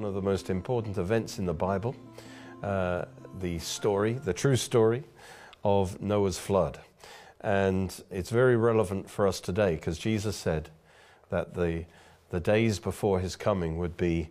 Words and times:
one 0.00 0.08
of 0.08 0.14
the 0.14 0.22
most 0.22 0.48
important 0.48 0.96
events 0.96 1.38
in 1.38 1.44
the 1.44 1.52
Bible, 1.52 1.94
uh, 2.62 3.04
the 3.38 3.58
story, 3.58 4.14
the 4.14 4.32
true 4.32 4.56
story 4.56 5.04
of 5.62 6.00
Noah's 6.00 6.38
flood. 6.38 6.80
And 7.42 7.94
it's 8.10 8.30
very 8.30 8.56
relevant 8.56 9.10
for 9.10 9.28
us 9.28 9.40
today 9.40 9.74
because 9.74 9.98
Jesus 9.98 10.36
said 10.36 10.70
that 11.28 11.52
the, 11.52 11.84
the 12.30 12.40
days 12.40 12.78
before 12.78 13.20
his 13.20 13.36
coming 13.36 13.76
would 13.76 13.98
be 13.98 14.30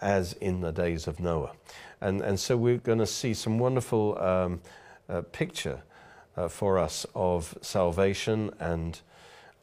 as 0.00 0.34
in 0.34 0.60
the 0.60 0.70
days 0.70 1.08
of 1.08 1.18
Noah. 1.18 1.54
And, 2.00 2.20
and 2.20 2.38
so 2.38 2.56
we're 2.56 2.76
going 2.76 3.00
to 3.00 3.06
see 3.06 3.34
some 3.34 3.58
wonderful 3.58 4.16
um, 4.22 4.60
uh, 5.08 5.22
picture 5.32 5.82
uh, 6.36 6.46
for 6.46 6.78
us 6.78 7.04
of 7.16 7.58
salvation 7.62 8.52
and 8.60 9.00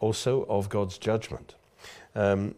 also 0.02 0.46
of 0.50 0.68
God's 0.68 0.98
judgment. 0.98 1.56
Um, 2.16 2.56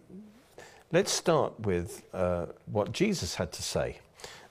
let's 0.92 1.12
start 1.12 1.60
with 1.60 2.04
uh, 2.14 2.48
what 2.66 2.92
Jesus 2.92 3.36
had 3.36 3.52
to 3.54 3.64
say. 3.64 4.00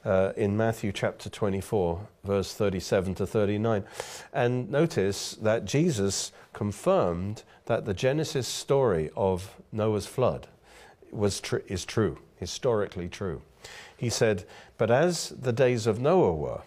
Uh, 0.05 0.33
in 0.37 0.57
Matthew 0.57 0.93
chapter 0.93 1.29
24, 1.29 2.07
verse 2.23 2.55
37 2.55 3.17
to 3.17 3.27
39. 3.27 3.85
And 4.33 4.71
notice 4.71 5.33
that 5.43 5.65
Jesus 5.65 6.31
confirmed 6.53 7.43
that 7.67 7.85
the 7.85 7.95
Genesis 7.95 8.47
story 8.47 9.11
of 9.17 9.57
Noah's 9.73 10.07
flood 10.07 10.47
was 11.11 11.41
tr- 11.41 11.57
is 11.67 11.85
true, 11.85 12.19
historically 12.37 13.09
true. 13.09 13.43
He 13.97 14.09
said, 14.09 14.45
But 14.79 14.91
as 14.91 15.31
the 15.31 15.53
days 15.53 15.87
of 15.87 16.01
Noah 16.01 16.35
were, 16.35 16.63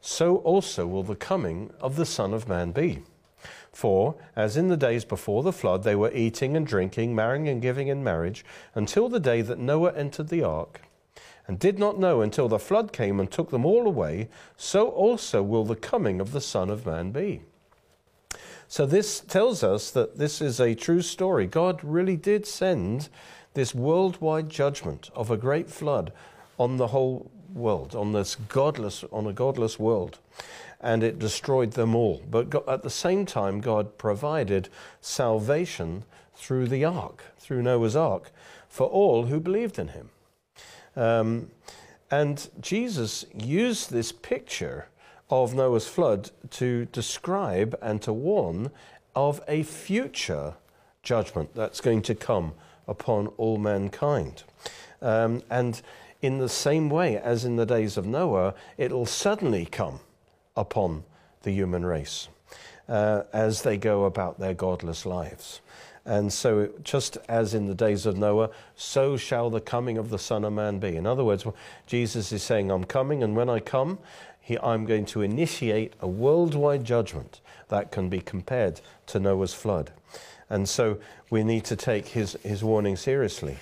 so 0.00 0.36
also 0.38 0.86
will 0.86 1.02
the 1.02 1.16
coming 1.16 1.72
of 1.80 1.96
the 1.96 2.06
Son 2.06 2.34
of 2.34 2.46
Man 2.46 2.70
be. 2.70 3.02
For, 3.74 4.14
as 4.36 4.56
in 4.56 4.68
the 4.68 4.76
days 4.76 5.04
before 5.04 5.42
the 5.42 5.52
flood, 5.52 5.82
they 5.82 5.96
were 5.96 6.12
eating 6.12 6.56
and 6.56 6.64
drinking, 6.64 7.14
marrying 7.14 7.48
and 7.48 7.60
giving 7.60 7.88
in 7.88 8.04
marriage, 8.04 8.44
until 8.74 9.08
the 9.08 9.18
day 9.18 9.42
that 9.42 9.58
Noah 9.58 9.92
entered 9.94 10.28
the 10.28 10.44
ark, 10.44 10.82
and 11.48 11.58
did 11.58 11.76
not 11.76 11.98
know 11.98 12.20
until 12.20 12.48
the 12.48 12.60
flood 12.60 12.92
came 12.92 13.18
and 13.18 13.30
took 13.30 13.50
them 13.50 13.66
all 13.66 13.86
away, 13.86 14.28
so 14.56 14.88
also 14.90 15.42
will 15.42 15.64
the 15.64 15.74
coming 15.74 16.20
of 16.20 16.30
the 16.30 16.40
Son 16.40 16.70
of 16.70 16.86
Man 16.86 17.10
be. 17.10 17.42
So, 18.68 18.86
this 18.86 19.20
tells 19.20 19.62
us 19.62 19.90
that 19.90 20.18
this 20.18 20.40
is 20.40 20.60
a 20.60 20.74
true 20.74 21.02
story. 21.02 21.46
God 21.46 21.80
really 21.82 22.16
did 22.16 22.46
send 22.46 23.08
this 23.54 23.74
worldwide 23.74 24.48
judgment 24.48 25.10
of 25.14 25.30
a 25.30 25.36
great 25.36 25.68
flood 25.68 26.12
on 26.58 26.76
the 26.76 26.88
whole 26.88 27.30
world, 27.54 27.94
on 27.94 28.12
this 28.12 28.34
godless, 28.34 29.04
on 29.12 29.26
a 29.26 29.32
godless 29.32 29.78
world, 29.78 30.18
and 30.80 31.02
it 31.02 31.18
destroyed 31.18 31.72
them 31.72 31.94
all. 31.94 32.22
But 32.30 32.50
God, 32.50 32.68
at 32.68 32.82
the 32.82 32.90
same 32.90 33.24
time, 33.24 33.60
God 33.60 33.96
provided 33.96 34.68
salvation 35.00 36.04
through 36.34 36.68
the 36.68 36.84
ark, 36.84 37.24
through 37.38 37.62
Noah's 37.62 37.96
ark, 37.96 38.30
for 38.68 38.86
all 38.86 39.26
who 39.26 39.40
believed 39.40 39.78
in 39.78 39.88
Him. 39.88 40.10
Um, 40.96 41.50
and 42.10 42.48
Jesus 42.60 43.24
used 43.34 43.90
this 43.90 44.12
picture 44.12 44.88
of 45.30 45.54
Noah's 45.54 45.88
flood 45.88 46.30
to 46.50 46.84
describe 46.86 47.76
and 47.80 48.02
to 48.02 48.12
warn 48.12 48.70
of 49.16 49.40
a 49.48 49.62
future 49.62 50.54
judgment 51.02 51.54
that's 51.54 51.80
going 51.80 52.02
to 52.02 52.14
come 52.14 52.52
upon 52.86 53.28
all 53.36 53.58
mankind. 53.58 54.42
Um, 55.00 55.42
and 55.50 55.80
in 56.24 56.38
the 56.38 56.48
same 56.48 56.88
way 56.88 57.18
as 57.18 57.44
in 57.44 57.56
the 57.56 57.66
days 57.66 57.96
of 57.96 58.06
Noah, 58.06 58.54
it'll 58.78 59.06
suddenly 59.06 59.66
come 59.66 60.00
upon 60.56 61.04
the 61.42 61.50
human 61.52 61.84
race 61.84 62.28
uh, 62.88 63.24
as 63.32 63.62
they 63.62 63.76
go 63.76 64.04
about 64.04 64.38
their 64.38 64.54
godless 64.54 65.04
lives. 65.04 65.60
And 66.06 66.32
so, 66.32 66.70
just 66.82 67.16
as 67.28 67.54
in 67.54 67.66
the 67.66 67.74
days 67.74 68.04
of 68.06 68.16
Noah, 68.16 68.50
so 68.74 69.16
shall 69.16 69.48
the 69.48 69.60
coming 69.60 69.96
of 69.96 70.10
the 70.10 70.18
Son 70.18 70.44
of 70.44 70.52
Man 70.52 70.78
be. 70.78 70.96
In 70.96 71.06
other 71.06 71.24
words, 71.24 71.46
Jesus 71.86 72.30
is 72.32 72.42
saying, 72.42 72.70
I'm 72.70 72.84
coming, 72.84 73.22
and 73.22 73.34
when 73.34 73.48
I 73.48 73.60
come, 73.60 73.98
he, 74.40 74.58
I'm 74.58 74.84
going 74.84 75.06
to 75.06 75.22
initiate 75.22 75.94
a 76.00 76.08
worldwide 76.08 76.84
judgment 76.84 77.40
that 77.68 77.90
can 77.90 78.10
be 78.10 78.20
compared 78.20 78.82
to 79.06 79.18
Noah's 79.18 79.54
flood. 79.54 79.92
And 80.50 80.68
so, 80.68 80.98
we 81.30 81.42
need 81.42 81.64
to 81.64 81.76
take 81.76 82.08
his, 82.08 82.32
his 82.42 82.62
warning 82.62 82.96
seriously. 82.96 83.56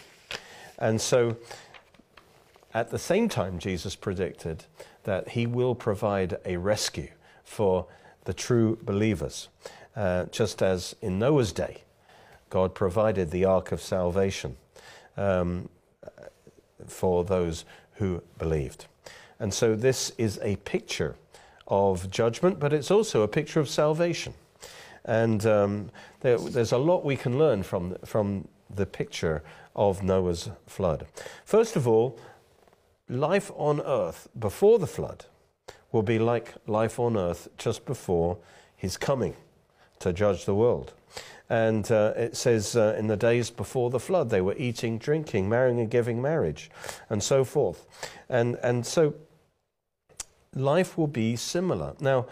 And 0.78 1.00
so, 1.00 1.36
at 2.74 2.90
the 2.90 2.98
same 2.98 3.28
time, 3.28 3.58
Jesus 3.58 3.96
predicted 3.96 4.64
that 5.04 5.30
he 5.30 5.46
will 5.46 5.74
provide 5.74 6.38
a 6.44 6.56
rescue 6.56 7.08
for 7.44 7.86
the 8.24 8.32
true 8.32 8.78
believers, 8.82 9.48
uh, 9.96 10.24
just 10.26 10.62
as 10.62 10.94
in 11.02 11.18
Noah's 11.18 11.52
day, 11.52 11.82
God 12.50 12.74
provided 12.74 13.30
the 13.30 13.44
ark 13.44 13.72
of 13.72 13.80
salvation 13.80 14.56
um, 15.16 15.68
for 16.86 17.24
those 17.24 17.64
who 17.94 18.22
believed. 18.38 18.86
And 19.38 19.52
so 19.52 19.74
this 19.74 20.12
is 20.18 20.38
a 20.42 20.56
picture 20.56 21.16
of 21.66 22.10
judgment, 22.10 22.60
but 22.60 22.72
it's 22.72 22.90
also 22.90 23.22
a 23.22 23.28
picture 23.28 23.60
of 23.60 23.68
salvation. 23.68 24.34
And 25.04 25.44
um, 25.46 25.90
there, 26.20 26.38
there's 26.38 26.72
a 26.72 26.78
lot 26.78 27.04
we 27.04 27.16
can 27.16 27.38
learn 27.38 27.62
from, 27.62 27.96
from 28.04 28.46
the 28.74 28.86
picture 28.86 29.42
of 29.74 30.02
Noah's 30.02 30.50
flood. 30.66 31.06
First 31.44 31.76
of 31.76 31.88
all, 31.88 32.18
life 33.12 33.50
on 33.56 33.80
earth 33.80 34.28
before 34.38 34.78
the 34.78 34.86
flood 34.86 35.26
will 35.92 36.02
be 36.02 36.18
like 36.18 36.54
life 36.66 36.98
on 36.98 37.16
earth 37.16 37.48
just 37.58 37.84
before 37.84 38.38
his 38.74 38.96
coming 38.96 39.36
to 39.98 40.12
judge 40.12 40.46
the 40.46 40.54
world. 40.54 40.94
And 41.50 41.90
uh, 41.92 42.14
it 42.16 42.36
says 42.36 42.74
uh, 42.74 42.96
in 42.98 43.08
the 43.08 43.16
days 43.16 43.50
before 43.50 43.90
the 43.90 44.00
flood, 44.00 44.30
they 44.30 44.40
were 44.40 44.56
eating, 44.56 44.96
drinking, 44.96 45.48
marrying 45.48 45.78
and 45.78 45.90
giving 45.90 46.22
marriage, 46.22 46.70
and 47.10 47.22
so 47.22 47.44
forth. 47.44 47.86
And, 48.30 48.56
and 48.62 48.86
so 48.86 49.14
life 50.54 50.96
will 50.96 51.06
be 51.06 51.36
similar. 51.36 51.94
Now, 52.00 52.26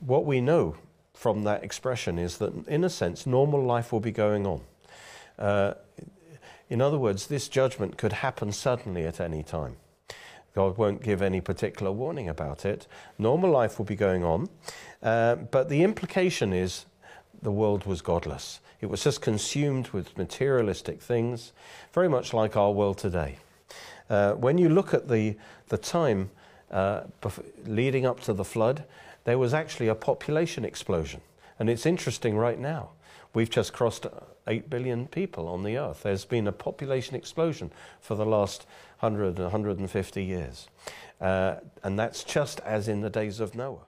what 0.00 0.24
we 0.24 0.40
know 0.40 0.76
from 1.12 1.44
that 1.44 1.62
expression 1.62 2.18
is 2.18 2.38
that, 2.38 2.66
in 2.66 2.84
a 2.84 2.90
sense, 2.90 3.26
normal 3.26 3.62
life 3.62 3.92
will 3.92 4.00
be 4.00 4.12
going 4.12 4.46
on. 4.46 4.60
Uh, 5.38 5.74
in 6.70 6.80
other 6.80 6.98
words, 6.98 7.26
this 7.26 7.48
judgment 7.48 7.98
could 7.98 8.14
happen 8.14 8.50
suddenly 8.50 9.04
at 9.04 9.20
any 9.20 9.42
time. 9.42 9.76
God 10.54 10.78
won't 10.78 11.02
give 11.02 11.20
any 11.20 11.40
particular 11.40 11.90
warning 11.90 12.28
about 12.28 12.64
it. 12.64 12.86
Normal 13.18 13.50
life 13.50 13.78
will 13.78 13.84
be 13.84 13.96
going 13.96 14.22
on. 14.22 14.48
Uh, 15.02 15.34
but 15.34 15.68
the 15.68 15.82
implication 15.82 16.52
is 16.52 16.86
the 17.42 17.50
world 17.50 17.86
was 17.86 18.00
godless. 18.02 18.60
It 18.80 18.86
was 18.86 19.02
just 19.02 19.20
consumed 19.20 19.88
with 19.88 20.16
materialistic 20.16 21.00
things, 21.00 21.52
very 21.92 22.08
much 22.08 22.32
like 22.32 22.56
our 22.56 22.70
world 22.70 22.98
today. 22.98 23.38
Uh, 24.08 24.32
when 24.32 24.58
you 24.58 24.68
look 24.68 24.94
at 24.94 25.08
the, 25.08 25.36
the 25.68 25.78
time 25.78 26.30
uh, 26.70 27.02
leading 27.66 28.06
up 28.06 28.20
to 28.20 28.32
the 28.32 28.44
flood, 28.44 28.84
there 29.24 29.38
was 29.38 29.54
actually 29.54 29.88
a 29.88 29.94
population 29.94 30.64
explosion. 30.64 31.20
And 31.58 31.70
it's 31.70 31.86
interesting 31.86 32.36
right 32.36 32.58
now. 32.58 32.90
We've 33.34 33.50
just 33.50 33.72
crossed 33.72 34.06
8 34.46 34.70
billion 34.70 35.06
people 35.08 35.48
on 35.48 35.64
the 35.64 35.76
earth. 35.76 36.04
There's 36.04 36.24
been 36.24 36.46
a 36.46 36.52
population 36.52 37.16
explosion 37.16 37.72
for 38.00 38.14
the 38.14 38.24
last 38.24 38.66
100, 39.00 39.38
150 39.38 40.24
years. 40.24 40.68
Uh, 41.20 41.56
and 41.82 41.98
that's 41.98 42.22
just 42.24 42.60
as 42.60 42.88
in 42.88 43.00
the 43.00 43.10
days 43.10 43.40
of 43.40 43.54
Noah. 43.54 43.86